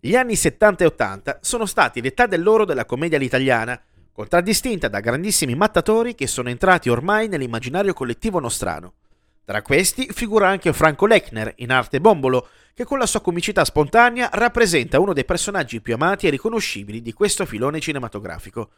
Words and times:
Gli 0.00 0.14
anni 0.14 0.36
70 0.36 0.84
e 0.84 0.86
80 0.86 1.38
sono 1.42 1.66
stati 1.66 2.00
l'età 2.00 2.26
dell'oro 2.26 2.64
della 2.64 2.84
commedia 2.84 3.16
all'italiana, 3.16 3.80
contraddistinta 4.12 4.86
da 4.86 5.00
grandissimi 5.00 5.56
mattatori 5.56 6.14
che 6.14 6.28
sono 6.28 6.50
entrati 6.50 6.88
ormai 6.88 7.26
nell'immaginario 7.26 7.92
collettivo 7.94 8.38
nostrano. 8.38 8.94
Tra 9.44 9.60
questi 9.62 10.08
figura 10.12 10.46
anche 10.46 10.72
Franco 10.72 11.06
Lechner 11.06 11.52
in 11.56 11.72
arte 11.72 12.00
Bombolo, 12.00 12.48
che 12.74 12.84
con 12.84 12.98
la 12.98 13.06
sua 13.06 13.20
comicità 13.20 13.64
spontanea 13.64 14.30
rappresenta 14.34 15.00
uno 15.00 15.12
dei 15.12 15.24
personaggi 15.24 15.80
più 15.80 15.94
amati 15.94 16.28
e 16.28 16.30
riconoscibili 16.30 17.02
di 17.02 17.12
questo 17.12 17.44
filone 17.44 17.80
cinematografico. 17.80 18.70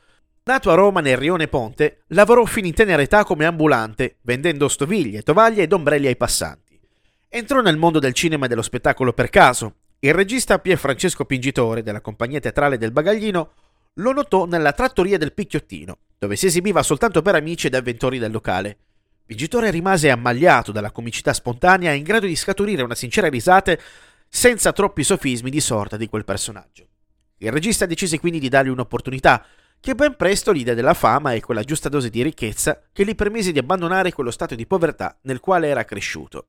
Nato 0.45 0.71
a 0.71 0.75
Roma 0.75 1.03
nel 1.03 1.19
Rione 1.19 1.49
Ponte, 1.49 2.05
lavorò 2.09 2.47
fino 2.47 2.67
in 2.67 2.73
tenera 2.73 3.03
età 3.03 3.25
come 3.25 3.45
ambulante, 3.45 4.17
vendendo 4.23 4.69
stoviglie, 4.69 5.21
tovaglie 5.21 5.65
ed 5.65 5.73
ombrelli 5.75 6.07
ai 6.07 6.17
passanti. 6.17 6.81
Entrò 7.29 7.61
nel 7.61 7.77
mondo 7.77 7.99
del 7.99 8.15
cinema 8.15 8.47
e 8.47 8.49
dello 8.49 8.63
spettacolo 8.63 9.13
per 9.13 9.29
caso. 9.29 9.75
Il 10.03 10.15
regista 10.15 10.59
Pier 10.59 10.79
Francesco 10.79 11.27
Pingitore, 11.27 11.83
della 11.83 12.01
compagnia 12.01 12.41
teatrale 12.41 12.79
del 12.79 12.91
Bagaglino, 12.91 13.53
lo 13.97 14.13
notò 14.13 14.47
nella 14.47 14.73
trattoria 14.73 15.19
del 15.19 15.35
Picchiottino, 15.35 15.99
dove 16.17 16.37
si 16.37 16.47
esibiva 16.47 16.83
soltanto 16.83 17.21
per 17.21 17.35
amici 17.35 17.67
ed 17.67 17.75
avventori 17.75 18.19
del 18.19 18.33
locale. 18.33 18.79
Pingitore 19.27 19.71
rimase 19.71 20.09
ammagliato 20.09 20.73
dalla 20.73 20.91
comicità 20.91 21.35
spontanea 21.35 21.93
e 21.93 21.97
in 21.97 22.03
grado 22.03 22.25
di 22.25 22.35
scaturire 22.35 22.83
una 22.83 22.95
sincera 22.95 23.29
risata 23.29 23.77
senza 24.27 24.73
troppi 24.73 25.03
sofismi 25.03 25.51
di 25.51 25.61
sorta 25.61 25.99
di 25.99 26.09
quel 26.09 26.25
personaggio. 26.25 26.87
Il 27.37 27.53
regista 27.53 27.85
decise 27.85 28.19
quindi 28.19 28.39
di 28.39 28.49
dargli 28.49 28.69
un'opportunità, 28.71 29.45
che 29.79 29.95
ben 29.95 30.17
presto 30.17 30.51
l'idea 30.51 30.73
della 30.73 30.95
fama 30.95 31.35
e 31.35 31.43
quella 31.43 31.63
giusta 31.63 31.91
dose 31.91 32.09
di 32.09 32.23
ricchezza 32.23 32.81
che 32.91 33.05
gli 33.05 33.15
permise 33.15 33.53
di 33.53 33.59
abbandonare 33.59 34.13
quello 34.13 34.31
stato 34.31 34.55
di 34.55 34.67
povertà 34.67 35.19
nel 35.25 35.41
quale 35.41 35.69
era 35.69 35.85
cresciuto. 35.85 36.47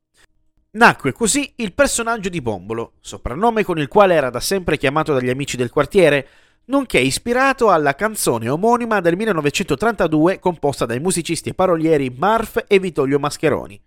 Nacque 0.73 1.11
così 1.11 1.51
il 1.57 1.73
personaggio 1.73 2.29
di 2.29 2.39
Bombolo, 2.39 2.93
soprannome 3.01 3.65
con 3.65 3.77
il 3.77 3.89
quale 3.89 4.13
era 4.13 4.29
da 4.29 4.39
sempre 4.39 4.77
chiamato 4.77 5.13
dagli 5.13 5.29
amici 5.29 5.57
del 5.57 5.69
quartiere, 5.69 6.27
nonché 6.67 6.97
ispirato 6.97 7.69
alla 7.69 7.93
canzone 7.93 8.47
omonima 8.47 9.01
del 9.01 9.17
1932 9.17 10.39
composta 10.39 10.85
dai 10.85 11.01
musicisti 11.01 11.49
e 11.49 11.53
parolieri 11.53 12.15
Marf 12.17 12.63
e 12.69 12.79
Vittorio 12.79 13.19
Mascheroni. 13.19 13.81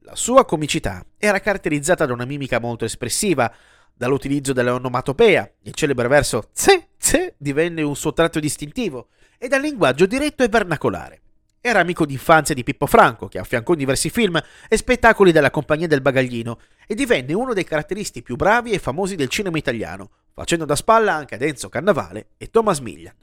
La 0.00 0.14
sua 0.16 0.44
comicità 0.44 1.02
era 1.16 1.40
caratterizzata 1.40 2.04
da 2.04 2.12
una 2.12 2.26
mimica 2.26 2.60
molto 2.60 2.84
espressiva, 2.84 3.50
dall'utilizzo 3.94 4.52
dell'onomatopea, 4.52 5.50
il 5.62 5.72
celebre 5.72 6.08
verso 6.08 6.50
tse 6.52 6.88
tse 6.98 7.36
divenne 7.38 7.80
un 7.80 7.96
suo 7.96 8.12
tratto 8.12 8.38
distintivo, 8.38 9.08
e 9.38 9.48
dal 9.48 9.62
linguaggio 9.62 10.04
diretto 10.04 10.42
e 10.42 10.48
vernacolare. 10.48 11.22
Era 11.60 11.80
amico 11.80 12.06
d'infanzia 12.06 12.54
di 12.54 12.62
Pippo 12.62 12.86
Franco, 12.86 13.26
che 13.26 13.38
affiancò 13.38 13.74
diversi 13.74 14.10
film 14.10 14.40
e 14.68 14.76
spettacoli 14.76 15.32
della 15.32 15.50
Compagnia 15.50 15.88
del 15.88 16.00
Bagaglino, 16.00 16.60
e 16.86 16.94
divenne 16.94 17.32
uno 17.32 17.52
dei 17.52 17.64
caratteristi 17.64 18.22
più 18.22 18.36
bravi 18.36 18.70
e 18.70 18.78
famosi 18.78 19.16
del 19.16 19.28
cinema 19.28 19.58
italiano, 19.58 20.10
facendo 20.32 20.64
da 20.64 20.76
spalla 20.76 21.14
anche 21.14 21.34
ad 21.34 21.42
Enzo 21.42 21.68
Cannavale 21.68 22.28
e 22.38 22.48
Thomas 22.50 22.78
Millian. 22.78 23.14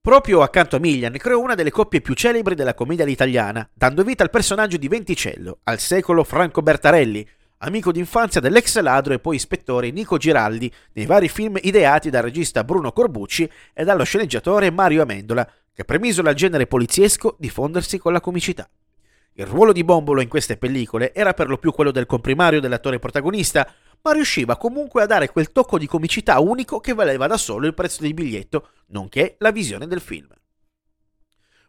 Proprio 0.00 0.42
accanto 0.42 0.76
a 0.76 0.78
Millian 0.78 1.12
creò 1.16 1.40
una 1.40 1.54
delle 1.54 1.70
coppie 1.70 2.00
più 2.00 2.14
celebri 2.14 2.54
della 2.54 2.74
commedia 2.74 3.04
all'italiana, 3.04 3.68
dando 3.74 4.02
vita 4.04 4.22
al 4.22 4.30
personaggio 4.30 4.76
di 4.76 4.88
Venticello, 4.88 5.60
al 5.64 5.78
secolo 5.78 6.22
Franco 6.22 6.62
Bertarelli, 6.62 7.26
amico 7.58 7.92
d'infanzia 7.92 8.40
dell'ex 8.40 8.78
ladro 8.80 9.14
e 9.14 9.18
poi 9.18 9.36
ispettore 9.36 9.90
Nico 9.90 10.16
Giraldi 10.16 10.72
nei 10.92 11.06
vari 11.06 11.28
film 11.28 11.58
ideati 11.60 12.08
dal 12.10 12.22
regista 12.22 12.62
Bruno 12.62 12.92
Corbucci 12.92 13.50
e 13.74 13.84
dallo 13.84 14.04
sceneggiatore 14.04 14.70
Mario 14.70 15.02
Amendola, 15.02 15.50
che 15.78 15.84
premisero 15.84 16.28
al 16.28 16.34
genere 16.34 16.66
poliziesco 16.66 17.36
diffondersi 17.38 17.98
con 17.98 18.12
la 18.12 18.20
comicità. 18.20 18.68
Il 19.34 19.46
ruolo 19.46 19.70
di 19.70 19.84
Bombolo 19.84 20.20
in 20.20 20.26
queste 20.28 20.56
pellicole 20.56 21.14
era 21.14 21.34
per 21.34 21.48
lo 21.48 21.56
più 21.56 21.70
quello 21.70 21.92
del 21.92 22.04
comprimario 22.04 22.60
dell'attore 22.60 22.98
protagonista, 22.98 23.72
ma 24.02 24.10
riusciva 24.10 24.56
comunque 24.56 25.02
a 25.02 25.06
dare 25.06 25.28
quel 25.28 25.52
tocco 25.52 25.78
di 25.78 25.86
comicità 25.86 26.40
unico 26.40 26.80
che 26.80 26.94
valeva 26.94 27.28
da 27.28 27.36
solo 27.36 27.68
il 27.68 27.74
prezzo 27.74 28.02
del 28.02 28.12
biglietto, 28.12 28.70
nonché 28.86 29.36
la 29.38 29.52
visione 29.52 29.86
del 29.86 30.00
film. 30.00 30.26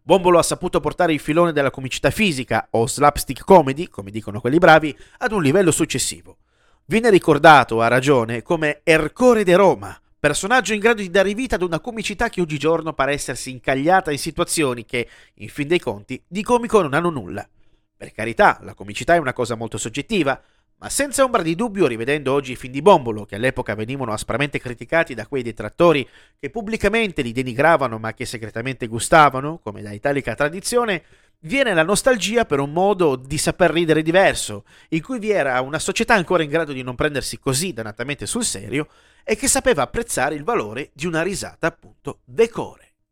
Bombolo 0.01 0.39
ha 0.39 0.43
saputo 0.43 0.79
portare 0.79 1.13
il 1.13 1.19
filone 1.19 1.53
della 1.53 1.69
comicità 1.69 2.09
fisica, 2.09 2.69
o 2.71 2.87
slapstick 2.87 3.45
comedy, 3.45 3.89
come 3.89 4.09
dicono 4.09 4.41
quelli 4.41 4.57
bravi, 4.57 4.97
ad 5.19 5.33
un 5.33 5.43
livello 5.43 5.69
successivo. 5.69 6.37
Viene 6.85 7.11
ricordato, 7.11 7.79
a 7.79 7.87
ragione, 7.87 8.41
come 8.41 8.81
Ercore 8.81 9.43
de 9.43 9.55
Roma, 9.55 10.01
personaggio 10.19 10.73
in 10.73 10.79
grado 10.79 11.01
di 11.01 11.09
dare 11.09 11.33
vita 11.33 11.55
ad 11.55 11.61
una 11.61 11.79
comicità 11.79 12.29
che 12.29 12.41
oggigiorno 12.41 12.93
pare 12.93 13.13
essersi 13.13 13.51
incagliata 13.51 14.11
in 14.11 14.19
situazioni 14.19 14.85
che, 14.85 15.07
in 15.35 15.49
fin 15.49 15.67
dei 15.67 15.79
conti, 15.79 16.21
di 16.27 16.43
comico 16.43 16.81
non 16.81 16.93
hanno 16.93 17.09
nulla. 17.09 17.47
Per 17.95 18.11
carità, 18.11 18.59
la 18.63 18.73
comicità 18.73 19.15
è 19.15 19.17
una 19.17 19.33
cosa 19.33 19.55
molto 19.55 19.77
soggettiva, 19.77 20.41
ma 20.81 20.89
senza 20.89 21.23
ombra 21.23 21.41
di 21.41 21.55
dubbio, 21.55 21.87
rivedendo 21.87 22.31
oggi 22.31 22.53
i 22.53 22.55
film 22.55 22.71
di 22.71 22.81
Bombolo, 22.81 23.25
che 23.25 23.35
all'epoca 23.35 23.75
venivano 23.75 24.13
aspramente 24.13 24.59
criticati 24.59 25.13
da 25.13 25.27
quei 25.27 25.43
detrattori 25.43 26.07
che 26.37 26.49
pubblicamente 26.49 27.21
li 27.21 27.33
denigravano 27.33 27.97
ma 27.97 28.13
che 28.13 28.25
segretamente 28.25 28.87
gustavano, 28.87 29.59
come 29.59 29.81
da 29.81 29.91
italica 29.91 30.35
tradizione, 30.35 31.03
viene 31.41 31.73
la 31.73 31.83
nostalgia 31.83 32.45
per 32.45 32.59
un 32.59 32.71
modo 32.71 33.15
di 33.15 33.37
saper 33.37 33.71
ridere 33.71 34.01
diverso, 34.01 34.65
in 34.89 35.01
cui 35.01 35.19
vi 35.19 35.31
era 35.31 35.61
una 35.61 35.79
società 35.79 36.13
ancora 36.13 36.43
in 36.43 36.49
grado 36.49 36.73
di 36.73 36.83
non 36.83 36.95
prendersi 36.95 37.39
così 37.39 37.73
dannatamente 37.73 38.25
sul 38.25 38.43
serio 38.43 38.87
e 39.23 39.35
che 39.35 39.47
sapeva 39.47 39.83
apprezzare 39.83 40.35
il 40.35 40.43
valore 40.43 40.89
di 40.93 41.05
una 41.05 41.21
risata 41.21 41.67
appunto 41.67 42.19
decore. 42.25 42.88